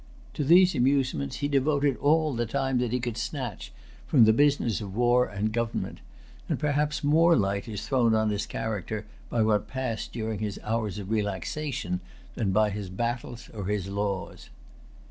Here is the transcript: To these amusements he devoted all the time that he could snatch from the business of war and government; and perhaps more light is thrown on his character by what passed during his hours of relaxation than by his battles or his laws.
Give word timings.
To 0.33 0.43
these 0.43 0.73
amusements 0.73 1.35
he 1.35 1.47
devoted 1.47 1.95
all 1.97 2.33
the 2.33 2.47
time 2.47 2.79
that 2.79 2.91
he 2.91 2.99
could 2.99 3.17
snatch 3.17 3.71
from 4.07 4.25
the 4.25 4.33
business 4.33 4.81
of 4.81 4.95
war 4.95 5.27
and 5.27 5.53
government; 5.53 5.99
and 6.49 6.57
perhaps 6.57 7.03
more 7.03 7.35
light 7.35 7.67
is 7.67 7.87
thrown 7.87 8.15
on 8.15 8.31
his 8.31 8.47
character 8.47 9.05
by 9.29 9.43
what 9.43 9.67
passed 9.67 10.11
during 10.11 10.39
his 10.39 10.59
hours 10.63 10.97
of 10.97 11.11
relaxation 11.11 11.99
than 12.33 12.49
by 12.49 12.71
his 12.71 12.89
battles 12.89 13.51
or 13.53 13.65
his 13.65 13.89
laws. 13.89 14.49